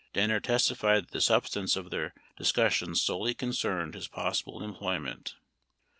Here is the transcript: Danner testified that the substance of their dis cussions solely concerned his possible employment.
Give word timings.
Danner 0.13 0.39
testified 0.39 1.03
that 1.03 1.11
the 1.11 1.21
substance 1.21 1.75
of 1.75 1.91
their 1.91 2.15
dis 2.35 2.51
cussions 2.51 2.97
solely 2.97 3.35
concerned 3.35 3.93
his 3.93 4.07
possible 4.07 4.63
employment. 4.63 5.35